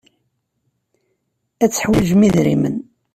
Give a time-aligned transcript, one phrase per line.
[1.63, 2.77] Ad teḥwijem idrimen.